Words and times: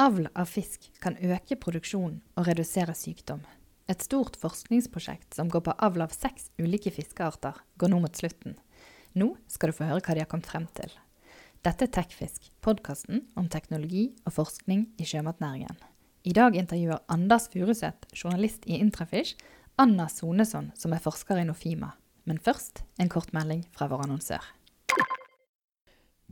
Avl 0.00 0.30
av 0.32 0.48
fisk 0.48 0.86
kan 1.04 1.18
øke 1.20 1.58
produksjonen 1.60 2.22
og 2.40 2.46
redusere 2.48 2.94
sykdom. 2.96 3.42
Et 3.84 4.00
stort 4.00 4.38
forskningsprosjekt 4.40 5.36
som 5.36 5.50
går 5.52 5.60
på 5.66 5.74
avl 5.76 6.06
av 6.06 6.14
seks 6.14 6.46
ulike 6.56 6.88
fiskearter, 6.94 7.58
går 7.76 7.92
nå 7.92 7.98
mot 8.00 8.16
slutten. 8.16 8.54
Nå 9.12 9.34
skal 9.52 9.68
du 9.68 9.76
få 9.76 9.90
høre 9.90 10.00
hva 10.00 10.16
de 10.16 10.22
har 10.22 10.30
kommet 10.30 10.48
frem 10.48 10.64
til. 10.78 10.88
Dette 11.60 11.84
er 11.84 11.92
Tekfisk, 11.92 12.48
podkasten 12.64 13.26
om 13.36 13.50
teknologi 13.52 14.06
og 14.24 14.38
forskning 14.38 14.86
i 14.96 15.04
sjømatnæringen. 15.04 15.76
I 16.24 16.32
dag 16.32 16.56
intervjuer 16.56 17.04
Anders 17.12 17.50
Furuseth, 17.52 18.08
journalist 18.16 18.64
i 18.64 18.80
Intrafish, 18.80 19.36
Anna 19.76 20.08
Sonesson, 20.08 20.72
som 20.80 20.96
er 20.96 21.04
forsker 21.04 21.42
i 21.42 21.44
Nofima. 21.44 21.92
Men 22.24 22.40
først 22.40 22.86
en 22.96 23.12
kort 23.12 23.34
melding 23.36 23.66
fra 23.76 23.90
vår 23.92 24.06
annonsør. 24.06 24.48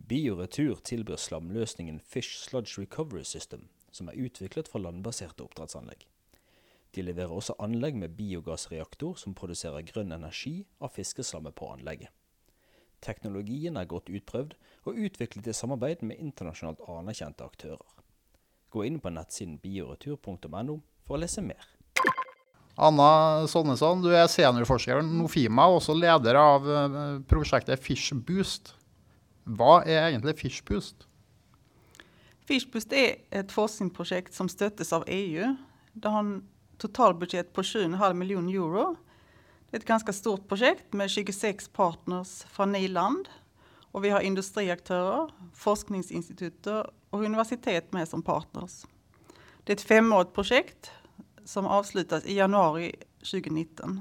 Bioretur 0.09 0.79
tilbyr 0.89 1.19
slamløsningen 1.21 1.99
Fish 2.01 2.39
Sludge 2.41 2.81
Recovery 2.81 3.27
System, 3.29 3.67
som 3.93 4.09
er 4.09 4.17
utviklet 4.17 4.69
for 4.71 4.81
landbaserte 4.81 5.45
oppdrettsanlegg. 5.45 6.07
De 6.97 7.03
leverer 7.05 7.35
også 7.35 7.59
anlegg 7.61 7.99
med 8.01 8.15
biogassreaktor 8.17 9.19
som 9.21 9.35
produserer 9.37 9.85
grønn 9.91 10.15
energi 10.17 10.63
av 10.81 10.95
fiskeslammet 10.97 11.53
på 11.59 11.69
anlegget. 11.75 12.09
Teknologien 13.05 13.77
er 13.77 13.91
godt 13.91 14.09
utprøvd 14.09 14.57
og 14.89 14.97
utviklet 14.97 15.51
i 15.53 15.57
samarbeid 15.59 16.01
med 16.01 16.25
internasjonalt 16.25 16.81
anerkjente 16.89 17.45
aktører. 17.45 17.85
Gå 18.73 18.89
inn 18.89 18.99
på 19.05 19.13
nettsiden 19.13 19.61
bioretur.no 19.61 20.81
for 21.05 21.19
å 21.19 21.21
lese 21.21 21.45
mer. 21.45 21.69
Anna 22.79 23.45
Sonnesson, 23.51 24.01
du 24.01 24.09
er 24.15 24.29
seniorforsker 24.31 25.03
ved 25.03 25.15
Nofima 25.21 25.69
og 25.69 25.83
også 25.83 25.99
leder 25.99 26.39
av 26.41 26.69
eh, 26.71 27.07
prosjektet 27.29 27.83
Fish 27.83 28.15
Boost. 28.15 28.78
Hva 29.49 29.81
er 29.89 30.11
egentlig 30.11 30.37
Fishboost? 30.37 31.07
Fishboost 32.45 32.93
är 32.93 33.17
ett 33.31 33.53
forskningsprojekt 33.53 34.35
som 34.35 34.49
stöttes 34.49 34.93
av 34.93 35.05
EU. 35.07 35.57
Det 35.93 36.09
har 36.09 36.19
en 36.19 36.49
totalbudget 36.79 37.53
på 37.53 37.63
7,5 37.63 38.15
miljoner 38.15 38.53
euro. 38.53 38.97
Det 39.71 39.77
är 39.77 39.81
ett 39.81 39.87
ganska 39.87 40.13
stort 40.13 40.49
projekt 40.49 40.93
med 40.93 41.11
26 41.11 41.69
partners 41.69 42.43
från 42.43 42.73
nyland. 42.73 43.29
Och 43.91 44.05
vi 44.05 44.11
har 44.11 44.21
industriaktörer, 44.21 45.31
forskningsinstitut 45.55 46.67
och 47.11 47.23
universitet 47.25 47.93
med 47.93 48.09
som 48.09 48.23
partners. 48.23 48.87
Det 49.65 49.73
är 49.73 49.77
ett 49.77 49.83
femårigt 49.83 50.33
projekt 50.33 50.91
som 51.45 51.67
avslutas 51.67 52.25
i 52.27 52.35
januari 52.35 52.95
2019. 53.19 54.01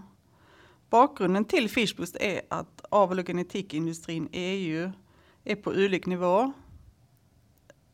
Bakgrunden 0.89 1.45
till 1.45 1.69
Fishboost 1.69 2.15
är 2.15 2.41
att 2.49 2.85
avel 2.89 3.19
och 3.19 3.27
genetikindustrin 3.27 4.29
i 4.31 4.39
EU 4.39 4.91
är 5.47 5.55
på 5.55 5.73
ulik 5.73 6.05
nivå. 6.05 6.51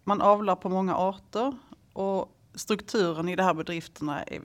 Man 0.04 0.22
avlar 0.22 0.56
på 0.56 0.70
många 0.70 0.96
arter 0.96 1.58
och 1.94 2.38
strukturen 2.56 3.30
i 3.30 3.36
de 3.36 3.44
här 3.44 3.54
bedrifterna 3.54 4.24
är, 4.24 4.42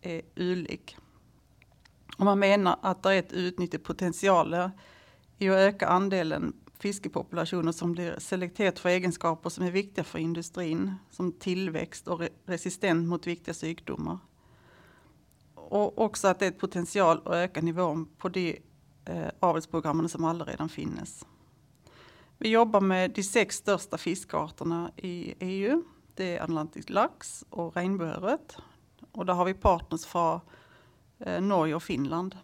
är 0.00 0.22
ulik. 0.34 0.96
Och 2.18 2.24
man 2.24 2.38
menar 2.38 2.78
att 2.82 3.02
det 3.02 3.14
är 3.14 3.18
ett 3.18 3.32
utnyttjat 3.32 3.82
potential 3.82 4.54
i 5.38 5.48
att 5.48 5.56
öka 5.56 5.86
andelen 5.88 6.52
fiskepopulationer 6.78 7.72
som 7.72 7.92
blir 7.92 8.18
selekterat 8.18 8.78
för 8.78 8.88
egenskaper 8.88 9.50
som 9.50 9.64
är 9.64 9.70
viktiga 9.70 10.04
för 10.04 10.18
industrin, 10.18 10.94
som 11.10 11.32
tillväxt 11.32 12.08
och 12.08 12.22
resistent 12.46 13.08
mot 13.08 13.26
viktiga 13.26 13.54
sjukdomar. 13.54 14.18
Och 15.54 15.98
också 15.98 16.28
att 16.28 16.38
det 16.38 16.46
är 16.46 16.50
ett 16.50 16.58
potential 16.58 17.20
att 17.24 17.34
öka 17.34 17.60
nivån 17.60 18.06
på 18.18 18.28
de 18.28 18.58
eh, 19.04 19.28
avelsprogrammen 19.40 20.08
som 20.08 20.24
allaredan 20.24 20.68
finns. 20.68 21.24
Vi 22.40 22.48
jobbar 22.48 22.80
med 22.80 23.10
de 23.10 23.22
sex 23.22 23.56
största 23.56 23.98
fiskarterna 23.98 24.90
i 24.96 25.34
EU. 25.40 25.84
Det 26.14 26.36
är 26.36 26.42
atlantisk 26.42 26.90
lax 26.90 27.44
och 27.50 27.76
regnbåret. 27.76 28.56
Och 29.12 29.26
där 29.26 29.34
har 29.34 29.44
vi 29.44 29.54
partners 29.54 30.04
från 30.04 30.40
eh, 31.18 31.40
Norge 31.40 31.74
och 31.74 31.82
Finland. 31.82 32.36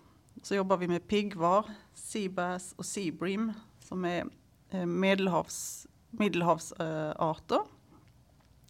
Så 0.42 0.54
jobbar 0.54 0.76
vi 0.76 0.88
med 0.88 1.08
piggvar, 1.08 1.70
seabass 1.94 2.74
och 2.76 2.86
seabrim 2.86 3.52
som 3.80 4.04
är 4.04 4.26
eh, 4.70 4.86
medelhavs, 4.86 5.86
medelhavsarter. 6.10 7.60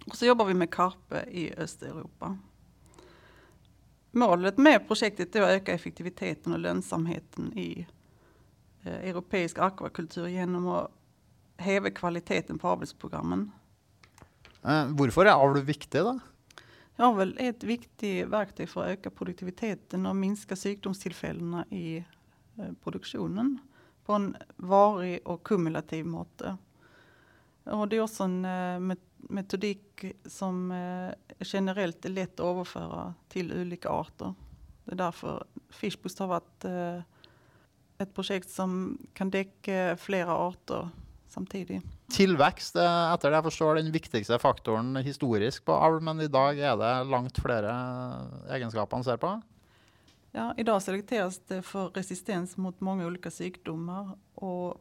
Och 0.06 0.16
så 0.16 0.26
jobbar 0.26 0.44
vi 0.44 0.54
med 0.54 0.70
karpe 0.70 1.24
i 1.30 1.54
Östeuropa. 1.54 2.38
Målet 4.10 4.58
med 4.58 4.86
projektet 4.86 5.36
är 5.36 5.42
att 5.42 5.50
öka 5.50 5.72
effektiviteten 5.72 6.52
och 6.52 6.58
lönsamheten 6.58 7.58
i 7.58 7.86
eh, 8.82 9.08
europeisk 9.08 9.58
akvakultur 9.58 10.26
genom 10.26 10.68
att 10.68 10.90
heve 11.56 11.90
kvaliteten 11.90 12.58
på 12.58 12.68
avelsprogrammen. 12.68 13.52
Eh, 14.62 14.86
varför 14.88 15.26
är 15.26 15.32
avl 15.32 15.60
viktig 15.60 16.00
då? 16.00 16.18
Avel 16.96 17.36
är 17.40 17.50
ett 17.50 17.64
viktigt 17.64 18.28
verktyg 18.28 18.68
för 18.68 18.82
att 18.82 18.88
öka 18.88 19.10
produktiviteten 19.10 20.06
och 20.06 20.16
minska 20.16 20.56
sjukdomstillfällena 20.56 21.64
i 21.70 21.96
eh, 22.56 22.72
produktionen 22.84 23.58
på 24.04 24.12
en 24.12 24.36
varig 24.56 25.20
och 25.24 25.42
kumulativ 25.42 26.06
måte. 26.06 26.56
Och 27.64 27.88
det 27.88 27.96
är 27.96 28.00
också 28.00 28.24
en 28.24 28.44
eh, 28.44 28.96
metodik 29.16 30.04
som 30.24 30.74
generellt 31.38 32.04
är 32.04 32.08
lätt 32.08 32.40
att 32.40 32.46
överföra 32.46 33.14
till 33.28 33.60
olika 33.60 33.88
arter. 33.88 34.34
Det 34.84 34.92
är 34.92 34.96
därför 34.96 35.44
Fishboost 35.70 36.18
har 36.18 36.26
varit 36.26 36.64
ett 37.98 38.14
projekt 38.14 38.50
som 38.50 38.98
kan 39.12 39.30
täcka 39.30 39.96
flera 39.96 40.32
arter 40.32 40.88
samtidig. 41.34 41.82
Tillväxt 42.10 42.76
är 42.76 43.14
efter 43.14 43.30
det 43.30 43.36
jag 43.36 43.44
förstår 43.44 43.74
den 43.74 43.92
viktigaste 43.92 44.38
faktorn 44.38 44.96
historiskt 44.96 45.64
på 45.64 45.72
avl, 45.72 46.00
men 46.00 46.20
idag 46.20 46.58
är 46.58 46.76
det 46.76 47.04
långt 47.04 47.38
fler 47.38 47.62
egenskaper 48.50 48.96
man 48.96 49.04
ser 49.04 49.16
på. 49.16 49.42
Ja, 50.30 50.54
idag 50.56 50.82
selekteras 50.82 51.40
det 51.48 51.62
för 51.62 51.88
resistens 51.88 52.56
mot 52.56 52.80
många 52.80 53.06
olika 53.06 53.30
sjukdomar 53.30 54.10
och 54.34 54.80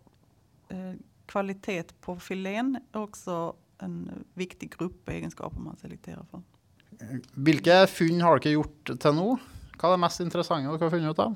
eh, 0.69 0.94
kvalitet 1.25 1.84
på 2.02 2.19
filén 2.19 2.80
är 2.92 3.00
också 3.02 3.56
en 3.78 4.25
viktig 4.34 4.78
grupp 4.78 5.09
egenskaper 5.09 5.59
man 5.59 5.78
selekterar 5.78 6.25
för. 6.31 6.42
Vilka 7.34 7.88
fynd 7.88 8.22
har 8.22 8.42
ni 8.46 8.52
gjort 8.52 8.86
till 9.00 9.13
nu? 9.13 9.38
Vad 9.81 9.92
är 9.92 9.92
det 9.92 9.97
mest 9.97 10.19
intressanta 10.19 10.78
du 10.78 10.84
har 10.84 10.90
funnit 10.90 11.12
ut 11.12 11.19
av? 11.19 11.36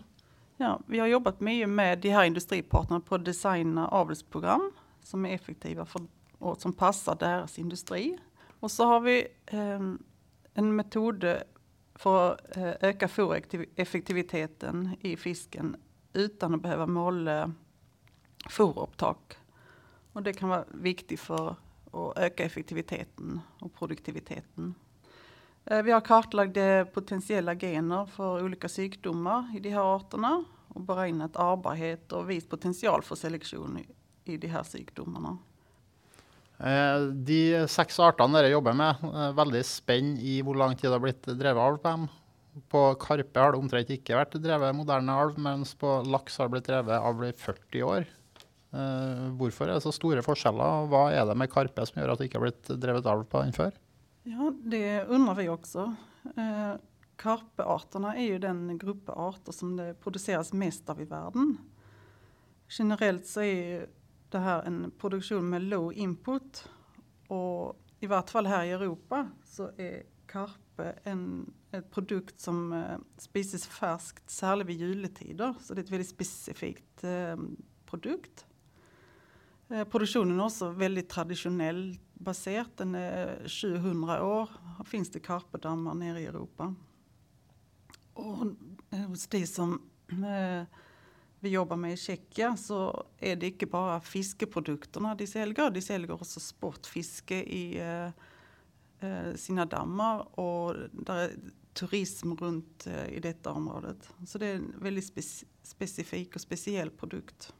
Ja, 0.57 0.79
vi 0.85 0.99
har 0.99 1.07
jobbat 1.07 1.39
mycket 1.39 1.69
med 1.69 1.99
de 1.99 2.09
här 2.09 2.23
industripartnerna 2.23 2.99
på 2.99 3.15
att 3.15 3.25
designa 3.25 3.87
avelsprogram 3.87 4.71
som 5.07 5.25
är 5.25 5.33
effektiva 5.33 5.85
för, 5.85 6.01
och 6.37 6.61
som 6.61 6.73
passar 6.73 7.15
deras 7.15 7.59
industri. 7.59 8.17
Och 8.59 8.71
så 8.71 8.85
har 8.85 8.99
vi 8.99 9.27
eh, 9.45 9.79
en 10.53 10.75
metod 10.75 11.25
för 11.95 12.31
att 12.31 12.57
eh, 12.57 12.73
öka 12.81 13.07
foreffektiviteten 13.07 14.97
i 15.01 15.17
fisken 15.17 15.75
utan 16.13 16.55
att 16.55 16.61
behöva 16.61 16.85
måla 16.87 17.51
forupptag. 18.49 19.17
Och 20.13 20.23
det 20.23 20.33
kan 20.33 20.49
vara 20.49 20.65
viktigt 20.71 21.19
för 21.19 21.55
att 21.91 22.17
öka 22.17 22.43
effektiviteten 22.43 23.39
och 23.59 23.73
produktiviteten. 23.73 24.75
Eh, 25.65 25.83
vi 25.83 25.91
har 25.91 26.01
kartlagt 26.01 26.93
potentiella 26.93 27.55
gener 27.55 28.05
för 28.05 28.43
olika 28.43 28.69
sjukdomar 28.69 29.55
i 29.55 29.59
de 29.59 29.69
här 29.69 29.95
arterna 29.95 30.43
och 30.67 30.81
beräknat 30.81 31.35
arbarhet 31.35 32.11
och 32.11 32.29
vis 32.29 32.49
potential 32.49 33.01
för 33.03 33.15
selektion 33.15 33.79
i 34.29 34.37
de 34.37 34.47
här 34.47 34.63
sjukdomarna. 34.63 35.37
Eh, 36.57 37.01
de 37.01 37.67
sex 37.67 37.99
arterna 37.99 38.41
ni 38.41 38.47
jobbar 38.47 38.73
med, 38.73 38.95
är 39.13 39.33
väldigt 39.33 39.65
spänd 39.65 40.19
i 40.19 40.43
hur 40.43 40.53
lång 40.53 40.75
tid 40.75 40.89
det 40.89 40.93
har 40.93 40.99
blivit 40.99 41.23
drevet 41.23 41.61
alv 41.61 41.77
på 41.77 41.87
dem. 41.87 42.07
På 42.69 42.95
karpe 42.95 43.39
har 43.39 43.51
det 43.51 43.57
omtrent 43.57 43.89
inte 43.89 44.15
varit 44.15 44.31
drevet 44.31 44.75
moderne 44.75 45.11
alv, 45.11 45.39
medan 45.39 45.65
på 45.79 46.03
lax 46.07 46.37
har 46.37 46.45
det 46.45 46.49
blivit 46.49 46.67
drevet 46.67 47.01
alv 47.01 47.25
i 47.25 47.33
40 47.33 47.83
år. 47.83 48.05
Eh, 48.71 49.31
varför 49.39 49.67
är 49.67 49.73
det 49.73 49.81
så 49.81 49.91
stora 49.91 50.21
skillnader 50.21 50.81
och 50.81 50.89
vad 50.89 51.13
är 51.13 51.25
det 51.25 51.35
med 51.35 51.51
karpe 51.51 51.85
som 51.85 52.01
gör 52.01 52.09
att 52.09 52.17
det 52.17 52.25
inte 52.25 52.37
har 52.37 52.41
blivit 52.41 52.67
drevet 52.67 53.05
alv 53.05 53.23
på 53.23 53.41
den 53.41 53.53
förr? 53.53 53.71
Ja, 54.23 54.53
det 54.63 55.03
undrar 55.03 55.35
vi 55.35 55.49
också. 55.49 55.95
Eh, 56.23 56.73
karpearterna 57.15 58.15
är 58.15 58.25
ju 58.25 58.39
den 58.39 58.77
grupp 58.77 59.09
arter 59.09 59.51
som 59.51 59.77
det 59.77 59.93
produceras 59.93 60.53
mest 60.53 60.89
av 60.89 61.01
i 61.01 61.05
världen. 61.05 61.57
Generellt 62.69 63.25
så 63.25 63.41
är 63.41 63.87
det 64.29 64.39
här 64.39 64.63
en 64.63 64.91
produktion 64.97 65.49
med 65.49 65.61
low 65.61 65.93
input. 65.93 66.69
Och 67.27 67.83
i 67.99 68.07
vart 68.07 68.29
fall 68.29 68.45
här 68.45 68.65
i 68.65 68.71
Europa 68.71 69.27
så 69.43 69.71
är 69.77 70.03
karpe 70.27 70.99
en, 71.03 71.53
ett 71.71 71.91
produkt 71.91 72.39
som 72.39 72.73
eh, 72.73 72.97
spises 73.17 73.67
färskt, 73.67 74.29
särskilt 74.29 74.69
vid 74.69 74.77
juletider. 74.77 75.55
Så 75.61 75.73
det 75.73 75.81
är 75.81 75.83
ett 75.83 75.91
väldigt 75.91 76.09
specifikt 76.09 77.03
eh, 77.03 77.37
produkt. 77.85 78.45
Eh, 79.69 79.83
produktionen 79.83 80.39
är 80.39 80.45
också 80.45 80.69
väldigt 80.69 81.09
traditionell 81.09 81.99
baserat. 82.13 82.77
Den 82.77 82.95
är 82.95 83.41
eh, 83.41 83.47
700 83.47 84.25
år 84.25 84.49
finns 84.85 85.11
det 85.11 85.19
karpedammar 85.19 85.93
nere 85.93 86.21
i 86.21 86.25
Europa. 86.25 86.75
Och 88.13 88.45
eh, 88.89 88.99
hos 88.99 89.27
de 89.27 89.47
som 89.47 89.81
eh, 90.09 90.63
vi 91.39 91.49
jobbar 91.49 91.75
med 91.75 91.93
i 91.93 91.97
Tjeckien 91.97 92.57
så 92.57 93.03
är 93.19 93.35
det 93.35 93.47
inte 93.47 93.65
bara 93.65 94.01
fiskeprodukterna 94.01 95.15
de 95.15 95.27
säljer. 95.27 95.69
De 95.69 95.81
säljer 95.81 96.11
också 96.11 96.39
sportfiske 96.39 97.35
i, 97.35 97.79
eh, 97.79 99.09
eh, 99.09 99.35
sina 99.35 99.65
dammar 99.65 100.39
och 100.39 100.75
där 100.91 101.15
är 101.15 101.31
turism 101.73 102.33
runt 102.33 102.87
eh, 102.87 103.07
i 103.07 103.19
detta 103.19 103.51
området. 103.51 104.09
Så 104.27 104.37
det 104.37 104.45
är 104.45 104.55
en 104.55 104.73
väldigt 104.79 105.05
spec 105.05 105.43
specifik 105.63 106.35
och 106.35 106.41
speciell 106.41 106.89
produkt. 106.89 107.53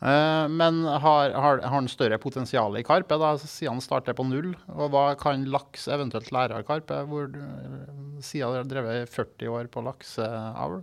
Eh, 0.00 0.48
men 0.48 0.84
har, 0.84 1.30
har, 1.30 1.58
har 1.58 1.80
den 1.80 1.88
större 1.88 2.18
potential 2.18 2.76
i 2.78 2.84
Karpe, 2.84 3.16
da, 3.18 3.38
siden 3.38 3.80
starter 3.80 4.12
på 4.12 4.24
null? 4.24 4.56
Och 4.66 4.90
vad 4.90 5.20
kan 5.20 5.44
laks 5.44 5.88
eventuellt 5.88 6.32
lære 6.32 6.56
av 6.56 6.62
Karpe, 6.62 7.02
hvor 7.02 7.36
eh, 7.36 8.20
siden 8.22 8.52
dere 8.52 8.58
har 8.58 8.64
drevet 8.64 9.10
40 9.10 9.48
år 9.48 9.66
på 9.66 9.80
lakseavl? 9.80 10.82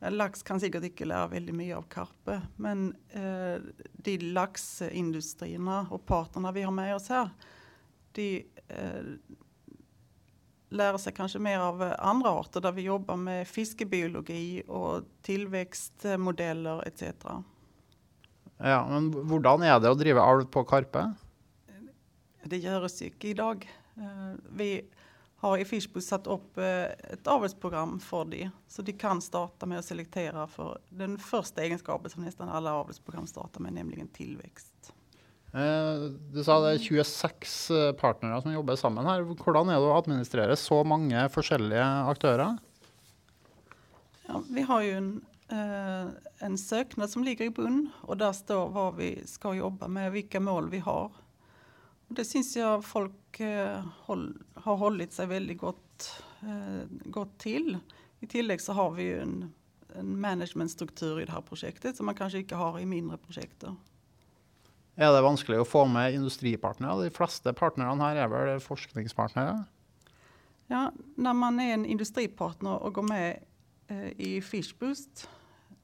Eh, 0.00 0.10
Lax 0.10 0.42
kan 0.42 0.60
säkert 0.60 0.84
inte 0.84 1.04
lära 1.04 1.26
väldigt 1.26 1.54
mycket 1.54 1.76
av 1.76 1.82
karpe, 1.82 2.40
men 2.56 2.96
eh, 3.08 3.62
de 3.92 4.18
laxindustrierna 4.18 5.86
och 5.90 6.06
parterna 6.06 6.52
vi 6.52 6.62
har 6.62 6.72
med 6.72 6.96
oss 6.96 7.08
här, 7.08 7.30
de 8.12 8.46
eh, 8.68 9.02
lär 10.68 10.96
sig 10.96 11.12
kanske 11.12 11.38
mer 11.38 11.58
av 11.58 11.82
eh, 11.82 11.94
andra 11.98 12.30
arter 12.30 12.60
där 12.60 12.72
vi 12.72 12.82
jobbar 12.82 13.16
med 13.16 13.48
fiskebiologi 13.48 14.62
och 14.66 15.02
tillväxtmodeller 15.22 16.88
etc. 16.88 17.02
Ja, 18.56 18.86
men 18.88 19.12
hvordan 19.12 19.62
er 19.62 19.78
det 19.80 19.90
å 19.90 19.98
drive 19.98 20.20
alv 20.20 20.48
på 20.50 20.64
Karpe? 20.66 21.12
Det 22.44 22.58
görs 22.58 23.00
mycket 23.00 23.24
idag. 23.24 23.68
Eh, 23.94 24.34
vi 24.50 24.84
har 25.40 25.58
i 25.58 25.64
Fishbus 25.64 26.06
satt 26.06 26.26
upp 26.26 26.58
eh, 26.58 26.84
ett 26.84 27.26
avelsprogram 27.26 28.00
för 28.00 28.24
det, 28.24 28.50
så 28.68 28.82
de 28.82 28.92
kan 28.92 29.22
starta 29.22 29.66
med 29.66 29.78
att 29.78 29.84
selektera 29.84 30.46
för 30.46 30.78
den 30.88 31.18
första 31.18 31.62
egenskapen 31.62 32.10
som 32.10 32.24
nästan 32.24 32.48
alla 32.48 32.74
avelsprogram 32.74 33.26
startar 33.26 33.60
med, 33.60 33.72
nämligen 33.72 34.08
tillväxt. 34.08 34.92
Eh, 35.52 36.10
Du 36.32 36.44
sa 36.44 36.60
det 36.60 36.74
er 36.74 36.78
26 36.78 37.70
eh, 37.70 37.92
partnere 37.92 38.42
som 38.42 38.52
jobber 38.52 38.76
sammen 38.76 39.06
her. 39.06 39.22
Hvordan 39.22 39.70
er 39.70 39.78
det 39.78 39.86
å 39.86 39.98
administrere 39.98 40.56
så 40.56 40.82
mange 40.84 41.28
forskjellige 41.30 41.86
aktører? 42.10 42.58
Ja, 44.26 44.42
vi 44.50 44.62
har 44.62 44.82
ju 44.82 44.92
en, 44.92 45.24
en 46.38 46.58
söknad 46.58 47.10
som 47.10 47.24
ligger 47.24 47.44
i 47.44 47.50
bunn 47.50 47.90
och 48.00 48.16
där 48.16 48.32
står 48.32 48.68
vad 48.68 48.96
vi 48.96 49.22
ska 49.26 49.54
jobba 49.54 49.88
med, 49.88 50.12
vilka 50.12 50.40
mål 50.40 50.68
vi 50.70 50.78
har. 50.78 51.12
Det 52.08 52.24
syns 52.24 52.56
jag 52.56 52.84
folk 52.84 53.14
eh, 53.40 53.84
håll, 54.00 54.42
har 54.54 54.76
hållit 54.76 55.12
sig 55.12 55.26
väldigt 55.26 55.58
gott, 55.58 56.22
eh, 56.40 56.86
gott 57.04 57.38
till. 57.38 57.78
I 58.20 58.26
tillägg 58.26 58.60
så 58.60 58.72
har 58.72 58.90
vi 58.90 59.02
ju 59.02 59.20
en, 59.20 59.54
en 59.94 60.20
managementstruktur 60.20 61.20
i 61.20 61.24
det 61.24 61.32
här 61.32 61.40
projektet 61.40 61.96
som 61.96 62.06
man 62.06 62.14
kanske 62.14 62.38
inte 62.38 62.54
har 62.54 62.80
i 62.80 62.86
mindre 62.86 63.16
projekt. 63.16 63.64
Er 64.94 65.12
det 65.12 65.22
vanskelig 65.22 65.60
å 65.62 65.64
få 65.64 65.84
med 65.86 66.14
industripartnere? 66.14 67.04
De 67.04 67.10
fleste 67.14 67.52
partnerne 67.54 68.02
her 68.02 68.16
er 68.24 68.30
vel 68.32 68.60
forskningspartnere? 68.60 69.64
Ja, 70.66 70.92
när 71.14 71.34
man 71.34 71.60
är 71.60 71.74
en 71.74 71.86
industripartner 71.86 72.82
och 72.82 72.94
går 72.94 73.02
med 73.02 73.38
eh, 73.86 74.20
i 74.20 74.42
Fishboost 74.42 75.28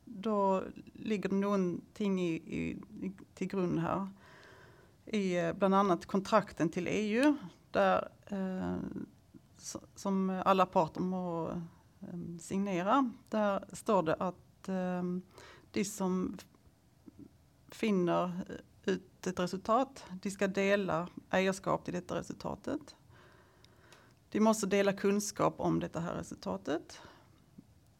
då 0.04 0.62
ligger 0.92 1.28
det 1.28 1.34
någonting 1.34 2.20
i, 2.20 2.34
i, 2.34 2.76
i, 3.06 3.12
till 3.34 3.46
grund 3.46 3.78
här. 3.78 4.08
I 5.06 5.36
eh, 5.36 5.52
bland 5.52 5.74
annat 5.74 6.06
kontrakten 6.06 6.68
till 6.68 6.86
EU 6.90 7.36
där, 7.70 8.08
eh, 8.26 8.76
som 9.94 10.42
alla 10.44 10.66
parter 10.66 11.00
må 11.00 11.48
eh, 12.00 12.38
signera. 12.40 13.10
Där 13.28 13.64
står 13.72 14.02
det 14.02 14.14
att 14.14 14.68
eh, 14.68 15.02
de 15.70 15.84
som 15.84 16.36
finner 17.68 18.24
eh, 18.24 18.92
ut 18.94 19.26
ett 19.26 19.38
resultat, 19.38 20.04
de 20.22 20.30
ska 20.30 20.48
dela 20.48 21.08
ägarskap 21.30 21.84
till 21.84 21.94
detta 21.94 22.14
resultatet. 22.14 22.94
De 24.28 24.40
måste 24.40 24.66
dela 24.66 24.92
kunskap 24.92 25.54
om 25.56 25.80
detta 25.80 26.00
här 26.00 26.14
resultatet. 26.14 27.00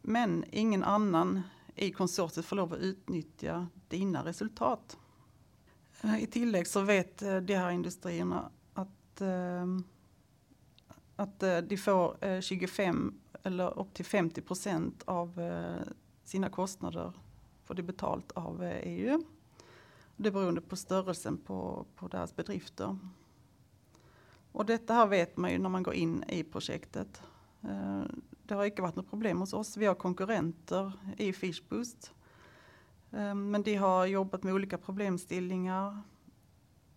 Men 0.01 0.45
ingen 0.51 0.83
annan 0.83 1.41
i 1.75 1.91
konsortiet 1.91 2.45
får 2.45 2.55
lov 2.55 2.73
att 2.73 2.79
utnyttja 2.79 3.67
dina 3.87 4.25
resultat. 4.25 4.97
Eh, 6.05 6.23
I 6.23 6.27
tillägg 6.27 6.67
så 6.67 6.81
vet 6.81 7.21
eh, 7.21 7.37
de 7.37 7.55
här 7.55 7.71
industrierna 7.71 8.51
att, 8.73 9.21
ehm, 9.21 9.83
att 11.15 11.43
eh, 11.43 11.57
de 11.57 11.77
får 11.77 12.41
25 12.41 13.19
eller 13.43 13.79
upp 13.79 13.93
till 13.93 14.05
50 14.05 14.41
procent 14.41 15.03
av 15.05 15.41
sina 16.23 16.49
kostnader 16.49 17.13
får 17.63 17.73
de 17.73 17.83
betalt 17.83 18.31
av 18.31 18.63
EU. 18.63 19.23
Det 20.15 20.31
beroende 20.31 20.61
på 20.61 20.75
störelsen 20.75 21.37
på, 21.37 21.85
på 21.95 22.07
deras 22.07 22.35
bedrifter. 22.35 22.97
Och 24.51 24.65
detta 24.65 24.93
här 24.93 25.07
vet 25.07 25.37
man 25.37 25.51
ju 25.51 25.57
när 25.57 25.69
man 25.69 25.83
går 25.83 25.93
in 25.93 26.23
i 26.27 26.43
projektet. 26.43 27.21
Det 28.43 28.55
har 28.55 28.65
inte 28.65 28.81
varit 28.81 28.95
något 28.95 29.09
problem 29.09 29.39
hos 29.39 29.53
oss. 29.53 29.77
Vi 29.77 29.85
har 29.85 29.95
konkurrenter 29.95 30.91
i 31.17 31.33
Fishboost. 31.33 32.13
Eh, 33.15 33.35
Men 33.35 33.63
de 33.63 33.75
har 33.75 34.05
jobbat 34.05 34.43
med 34.43 34.53
olika 34.53 34.77
problemställningar. 34.77 36.01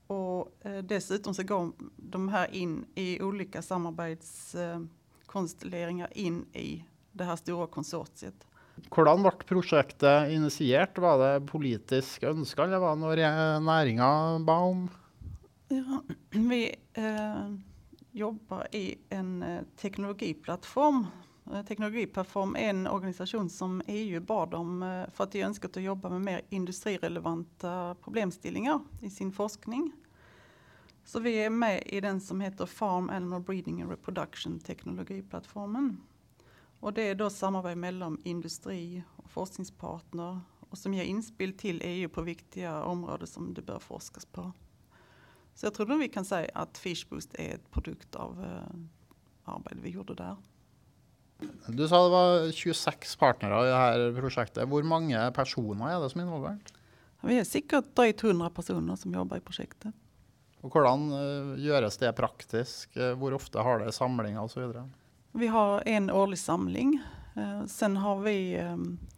Och 0.06 0.66
eh, 0.66 0.82
dessutom 0.82 1.34
så 1.34 1.42
går 1.42 1.72
de 1.96 2.28
här 2.28 2.54
in 2.54 2.84
i 2.94 3.22
olika 3.22 3.62
samarbetskonstelleringar 3.62 6.08
in 6.12 6.46
i 6.52 6.84
det 7.12 7.24
här 7.24 7.36
stora 7.36 7.66
konsortiet. 7.66 8.46
Hvordan 8.94 9.22
ble 9.22 9.30
prosjektet 9.46 10.30
initiert? 10.30 10.98
Var 10.98 11.18
det 11.18 11.40
politisk 11.50 12.22
ønska, 12.22 12.62
eller 12.64 12.78
var 12.78 12.96
det 12.96 13.00
noe 13.02 13.16
næringa 13.60 14.38
ba 14.46 14.58
om? 14.70 14.88
Ja, 15.68 16.02
vi 16.30 16.74
eh, 16.94 17.54
jobbar 18.12 18.66
i 18.72 18.98
en 19.10 19.42
eh, 19.42 19.62
teknologiplattform. 19.76 21.06
Eh, 21.52 21.62
teknologiplattform 21.64 22.56
är 22.56 22.70
en 22.70 22.86
organisation 22.86 23.50
som 23.50 23.82
EU 23.86 24.20
bad 24.20 24.54
om 24.54 24.82
eh, 24.82 25.10
för 25.10 25.24
att 25.24 25.32
de 25.32 25.42
önskat 25.42 25.76
att 25.76 25.82
jobba 25.82 26.08
med 26.08 26.20
mer 26.20 26.42
industrirelevanta 26.48 27.96
problemställningar 28.04 28.80
i 29.02 29.10
sin 29.10 29.32
forskning. 29.32 29.92
Så 31.04 31.20
vi 31.20 31.44
är 31.44 31.50
med 31.50 31.82
i 31.86 32.00
den 32.00 32.20
som 32.20 32.40
heter 32.40 32.66
Farm 32.66 33.10
Animal 33.10 33.40
Breeding 33.40 33.82
and 33.82 33.90
Reproduction 33.90 34.60
teknologiplattformen. 34.60 36.00
Och 36.80 36.92
det 36.92 37.02
är 37.02 37.14
då 37.14 37.30
samarbete 37.30 37.76
mellan 37.76 38.20
industri 38.24 39.02
och 39.16 39.30
forskningspartner 39.30 40.40
och 40.70 40.78
som 40.78 40.94
ger 40.94 41.04
inspel 41.04 41.52
till 41.52 41.82
EU 41.84 42.08
på 42.08 42.22
viktiga 42.22 42.82
områden 42.82 43.26
som 43.26 43.54
det 43.54 43.62
bör 43.62 43.78
forskas 43.78 44.26
på. 44.26 44.52
Så 45.54 45.66
jag 45.66 45.74
tror 45.74 45.86
nog 45.86 45.98
vi 45.98 46.08
kan 46.08 46.24
säga 46.24 46.50
att 46.54 46.78
Fishboost 46.78 47.34
är 47.34 47.54
ett 47.54 47.70
produkt 47.70 48.14
av 48.14 48.44
eh, 48.44 48.78
arbetet 49.44 49.78
vi 49.82 49.90
gjorde 49.90 50.14
där. 50.14 50.36
Du 51.68 51.84
sa 51.88 52.00
det 52.02 52.10
var 52.10 52.50
26 52.52 53.16
partnere 53.20 53.60
i 53.62 53.70
dette 54.00 54.20
prosjektet. 54.20 54.66
Hvor 54.70 54.82
mange 54.86 55.20
personer 55.36 55.92
er 55.94 56.02
det 56.02 56.10
som 56.10 56.20
er 56.22 56.26
involvert? 56.26 56.72
Vi 57.20 57.38
är 57.38 57.44
säkert 57.44 57.94
drygt 57.96 58.24
100 58.24 58.50
personer 58.50 58.96
som 58.96 59.14
jobbar 59.14 59.36
i 59.36 59.40
projektet. 59.40 59.92
Og 60.62 60.72
hvordan 60.74 61.04
eh, 61.14 61.52
gjøres 61.62 61.98
det 61.98 62.12
praktisk? 62.18 62.96
Eh, 62.96 63.14
Hvor 63.18 63.34
ofte 63.36 63.62
har 63.62 63.78
det 63.78 63.92
samlinger 63.94 64.42
osv.? 64.42 64.72
Vi 65.32 65.46
har 65.46 65.82
en 65.86 66.10
årlig 66.10 66.38
samling. 66.38 66.98
Eh, 67.36 67.66
sen 67.66 67.96
har 67.96 68.20
vi 68.20 68.38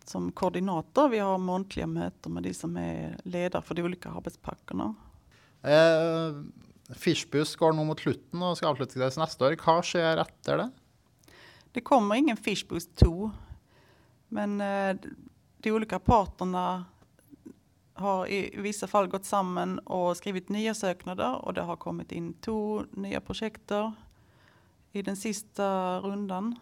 som 0.05 0.33
koordinator, 0.33 1.09
vi 1.09 1.19
har 1.19 1.39
månatliga 1.39 1.87
möten 1.87 2.35
med 2.35 2.43
de 2.43 2.55
som 2.55 2.77
är 2.77 3.17
ledare 3.25 3.63
för 3.63 3.75
de 3.75 3.83
olika 3.83 4.11
arbetspackarna. 4.11 4.95
Eh, 5.63 6.43
Fishbus 6.97 7.57
går 7.57 7.73
nå 7.73 7.85
mot 7.85 8.01
slutten 8.01 8.43
og 8.43 8.57
skal 8.59 8.73
avsluttes 8.75 9.17
neste 9.21 9.45
år. 9.47 9.57
Hva 9.61 9.79
skjer 9.87 10.21
etter 10.25 10.65
det? 10.65 10.71
Det 11.73 11.81
kommer 11.81 12.15
ingen 12.15 12.37
Fishboost 12.37 12.97
2, 12.97 13.31
men 14.29 14.61
eh, 14.61 14.97
de 15.59 15.73
olika 15.73 15.99
parterna 15.99 16.85
har 17.95 18.27
i 18.27 18.61
vissa 18.61 18.87
fall 18.87 19.09
gått 19.09 19.25
samman 19.25 19.79
och 19.79 20.17
skrivit 20.17 20.49
nya 20.49 20.75
söknader 20.75 21.45
och 21.45 21.55
det 21.55 21.63
har 21.63 21.77
kommit 21.77 22.13
in 22.13 22.35
två 22.35 22.85
nya 22.91 23.21
projekter 23.21 23.93
i 24.93 25.03
den 25.03 25.17
sista 25.17 25.99
rundan. 26.01 26.59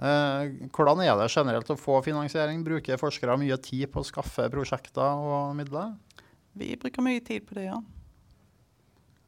Eh, 0.00 0.68
hvordan 0.72 1.02
er 1.04 1.16
det 1.20 1.28
generelt 1.28 1.70
å 1.70 1.76
få 1.76 1.98
finansiering? 2.02 2.62
Bruker 2.64 3.00
forskere 3.00 3.36
mye 3.36 3.58
tid 3.60 3.90
på 3.92 4.00
å 4.00 4.06
skaffe 4.06 4.46
prosjekter 4.52 5.04
og 5.20 5.56
midler? 5.58 5.92
Vi 6.52 6.76
brukar 6.80 7.02
mycket 7.02 7.28
tid 7.28 7.48
på 7.48 7.58
det. 7.58 7.66
Ja. 7.68 7.82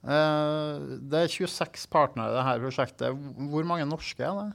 Eh, 0.02 0.80
det 0.98 1.24
er 1.24 1.30
26 1.30 1.86
partnere 1.90 2.32
i 2.32 2.36
dette 2.36 2.64
prosjektet. 2.64 3.24
Hvor 3.52 3.66
mange 3.68 3.86
norske 3.86 4.26
er 4.26 4.40
det? 4.40 4.50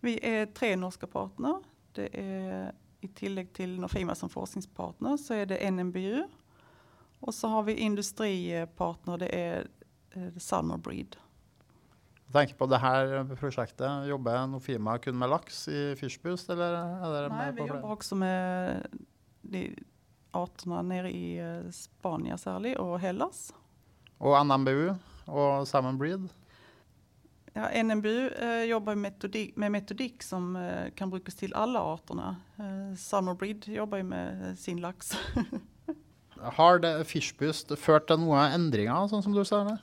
Vi 0.00 0.18
är 0.22 0.46
tre 0.46 0.76
norska 0.76 1.06
partner. 1.06 1.62
Det 1.94 2.08
är 2.12 2.72
i 3.00 3.08
tillägg 3.08 3.52
till 3.52 3.80
Nofima 3.80 4.14
som 4.14 4.28
forskningspartner 4.28 5.16
så 5.16 5.34
är 5.34 5.46
det 5.46 5.70
NMBU. 5.70 6.22
Och 7.20 7.34
så 7.34 7.48
har 7.48 7.62
vi 7.62 7.74
industripartner, 7.74 9.18
det 9.18 9.28
är 9.28 9.66
eh, 10.10 10.36
Summer 10.38 10.76
Breed. 10.76 11.16
Jeg 12.26 12.32
tenker 12.32 12.54
på 12.54 12.66
det 12.66 12.78
her 12.78 13.36
prosjektet. 13.36 14.06
Jobber 14.06 14.46
Nofima 14.46 14.98
kun 14.98 15.18
med 15.18 15.30
laks 15.30 15.68
i 15.68 15.96
Fishboost, 15.96 16.50
eller 16.50 16.74
er 16.76 17.12
dere 17.14 17.28
Nej, 17.28 17.46
med 17.46 17.54
vi 17.54 17.68
jobbar 17.68 17.92
också 17.92 18.14
med 18.14 18.86
de 19.42 19.76
arterna 20.30 20.82
nere 20.82 21.10
i 21.10 21.38
eh, 21.38 21.70
Spanien 21.70 22.38
särskilt 22.38 22.78
och 24.18 24.46
NMBU, 24.46 24.94
og 25.26 25.66
Salmon 25.68 25.98
Breed. 25.98 26.28
Ja, 27.54 27.82
NMBU 27.82 28.28
eh, 28.28 28.64
jobbar 28.70 28.94
metodik, 28.94 29.56
med 29.56 29.72
metodikk 29.74 30.22
som 30.22 30.56
eh, 30.56 30.90
kan 30.96 31.10
brukes 31.10 31.34
til 31.34 31.54
alle 31.58 31.80
arterna. 31.80 32.36
Eh, 32.58 32.96
Salmon 32.98 33.36
Breed 33.36 33.68
jobbar 33.68 34.02
med 34.02 34.58
sin 34.58 34.78
lax. 34.78 35.16
Har 36.58 36.78
det 36.78 37.06
Fishboost 37.06 37.72
ført 37.78 38.06
til 38.06 38.20
noen 38.22 38.54
endringer, 38.54 39.08
sånn 39.10 39.24
som 39.24 39.34
du 39.34 39.42
det? 39.42 39.78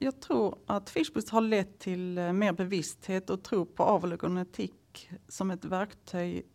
Jag 0.00 0.20
tror 0.20 0.58
att 0.66 0.90
Fishboost 0.90 1.30
har 1.30 1.40
lett 1.40 1.78
till 1.78 2.18
eh, 2.18 2.32
mer 2.32 2.52
bevissthet 2.52 3.30
och 3.30 3.42
tro 3.42 3.64
på 3.66 3.82
avel 3.82 4.12
och 4.12 4.20
genetik 4.20 5.10
som 5.28 5.50
ett 5.50 5.64
verktyg 5.64 6.46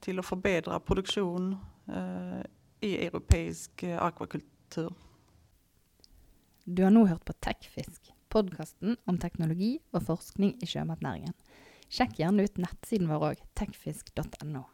till 0.00 0.18
att 0.18 0.26
förbättra 0.26 0.80
produktion 0.80 1.56
eh, 1.86 2.46
i 2.80 3.06
europeisk 3.06 3.82
eh, 3.82 4.02
akvakultur. 4.02 4.92
Du 6.68 6.82
har 6.82 6.90
nå 6.90 7.04
hørt 7.06 7.22
på 7.22 7.34
Tekfisk, 7.46 8.08
podkasten 8.26 8.96
om 9.06 9.20
teknologi 9.22 9.76
og 9.94 10.02
forskning 10.08 10.56
i 10.58 10.66
sjømatnæringen. 10.66 11.30
Sjekk 11.86 12.16
gjerne 12.18 12.42
ut 12.42 12.58
nettsiden 12.58 13.06
vår 13.06 13.26
òg, 13.28 13.44
tekfisk.no. 13.54 14.64